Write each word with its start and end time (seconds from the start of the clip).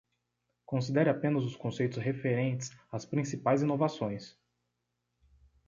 Considere 0.65 1.11
apenas 1.11 1.43
os 1.43 1.55
conceitos 1.55 1.99
referentes 2.03 2.71
às 2.91 3.05
principais 3.05 3.61
inovações? 3.61 4.35